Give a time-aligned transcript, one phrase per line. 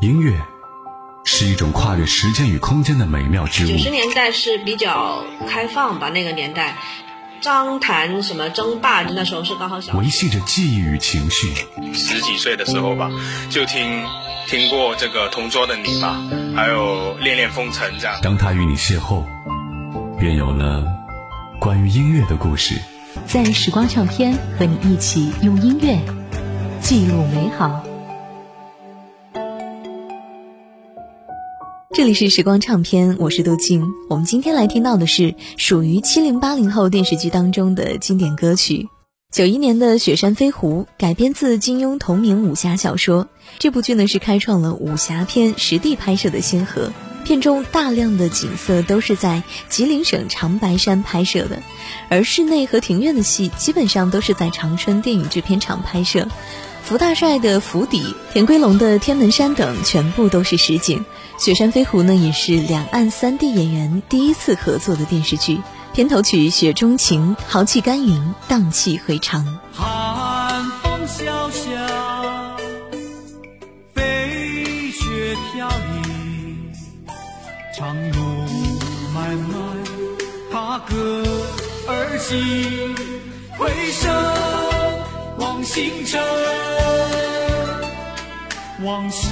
[0.00, 0.38] 音乐
[1.24, 3.68] 是一种跨越时间与空间的美妙之物。
[3.68, 6.76] 九十年代是比较开放吧，那个年代，
[7.40, 9.96] 张谈什么争霸，那时候是刚好小。
[9.96, 11.48] 维系着记忆与情绪。
[11.94, 13.10] 十几岁的时候吧，
[13.48, 14.04] 就听
[14.46, 16.20] 听过这个《同桌的你》吧，
[16.54, 18.18] 还有《恋恋风尘》这样。
[18.22, 19.24] 当他与你邂逅，
[20.18, 20.84] 便有了
[21.58, 22.74] 关于音乐的故事。
[23.26, 25.98] 在时光唱片和你一起用音乐
[26.82, 27.82] 记录美好。
[31.96, 33.94] 这里是时光唱片，我是杜静。
[34.10, 38.86] 我们今天来听到的是属于七零八零后电视剧当中的经典歌曲。
[39.32, 43.28] 九一年的《雪山飞狐》改编自金庸同名武侠小说，
[43.58, 46.92] 这部剧呢是开创了武侠片实地拍摄的先河。
[47.24, 51.62] 片中大量的景色都是在吉林省长白山拍摄的，
[52.10, 56.28] 而室内和庭院的戏基本上都是在长春电影制片厂拍摄。
[56.82, 60.98] 福大帅的府邸、田归龙的天门山等全部都是实景。
[61.38, 65.60] 《雪山飞狐》呢，也是两岸三地演员第一次合作的电视剧。
[65.92, 69.58] 片头曲《雪中情》，豪气干云，荡气回肠。
[69.72, 71.70] 寒风萧萧，
[73.94, 76.72] 飞雪飘零，
[77.76, 78.18] 长路
[79.14, 79.56] 漫漫，
[80.50, 81.22] 踏歌
[81.86, 82.94] 而行，
[83.56, 84.08] 回首
[85.38, 86.20] 望星辰，
[88.82, 89.28] 往事。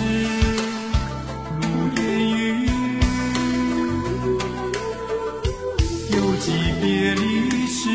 [6.85, 7.89] 别离时，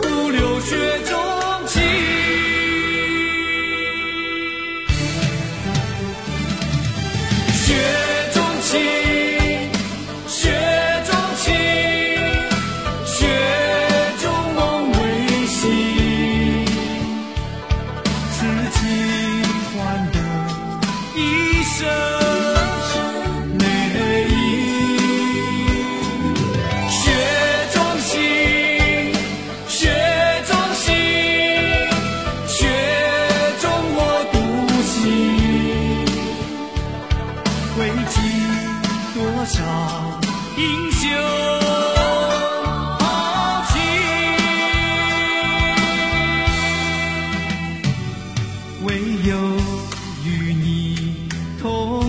[0.00, 1.09] 徒留血。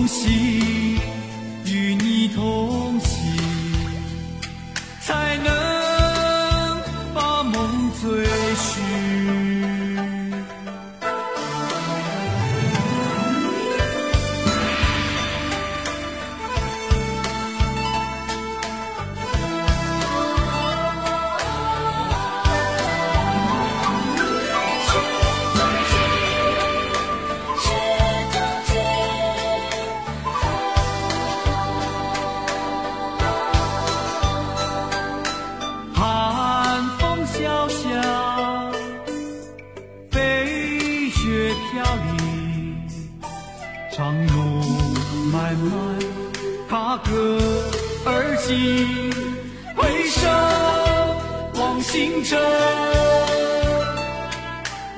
[0.02, 0.41] 回
[51.92, 52.40] 星辰，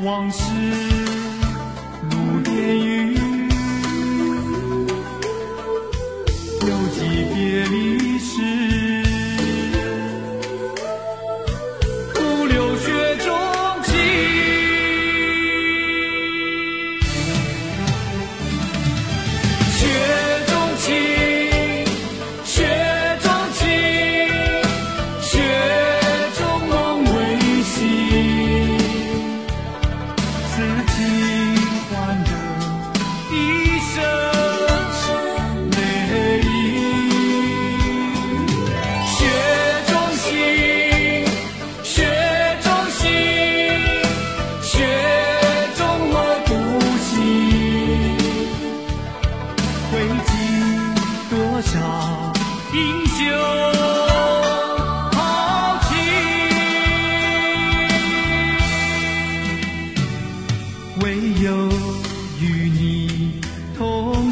[0.05, 0.45] 往事
[2.09, 3.04] 如烟云，
[30.57, 30.61] 喜
[31.91, 32.34] 欢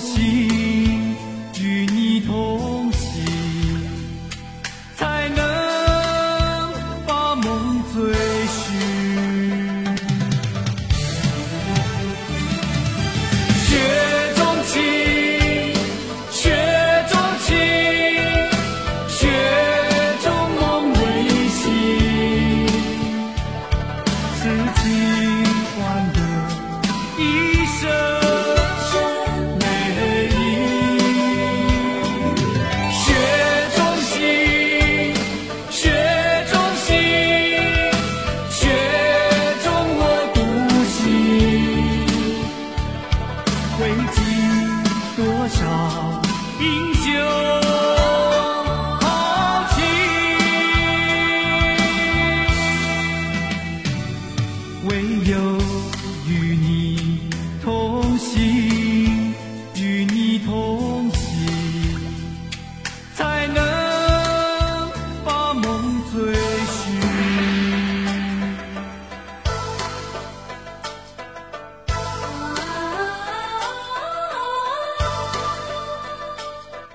[0.02, 0.61] 心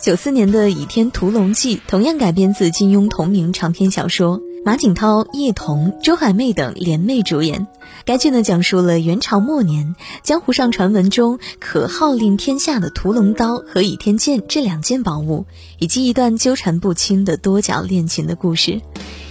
[0.08, 7.68] 九四年的《倚天屠龙记》同样改编自金庸同名长篇小说，马景涛、叶童、周海媚等联袂主演。
[8.06, 15.46] 该剧呢讲述了元朝末年江湖上传闻中可号令天下的屠龙刀和倚天剑这两件宝物，
[15.78, 18.72] 以及一段纠缠不清的多角恋情的故事。《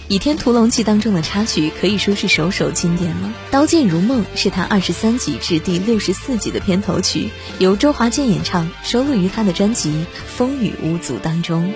[0.09, 9.89] 倚天屠龙记》当中的插曲可以说是首首经典了，《刀剑如梦》是他二十三集至第六十四集的片头曲，由周华健演唱，收录于他的专辑
[10.25, 11.73] 《风雨无阻》当中。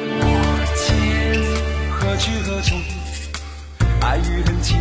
[0.78, 0.96] 情
[1.92, 2.80] 何去何从？
[4.00, 4.78] 爱与恨情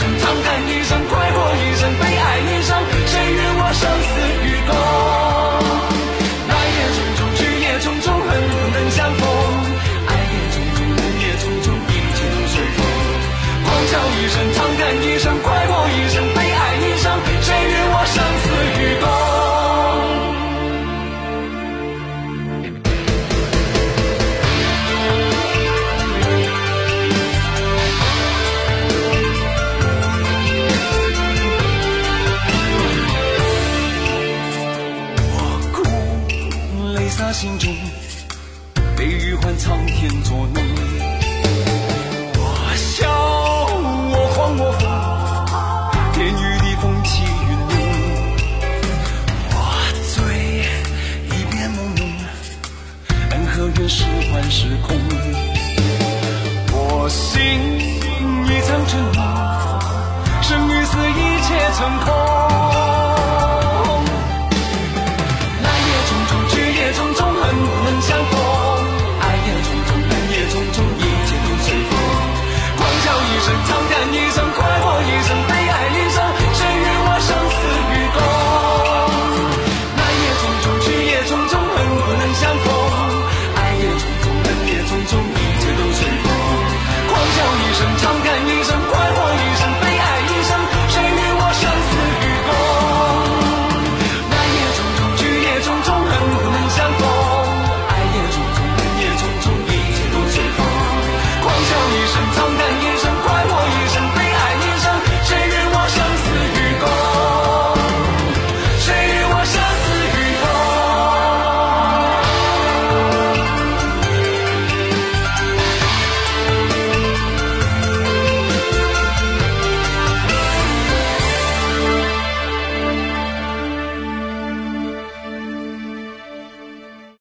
[0.00, 0.69] 唱在，